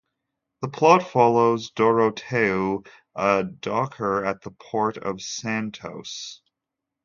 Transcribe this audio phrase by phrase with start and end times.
[0.63, 6.41] The plot follows Doroteu, a docker at the port of Santos.